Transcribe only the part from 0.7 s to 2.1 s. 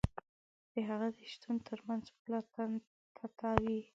د هغه د شتون تر منځ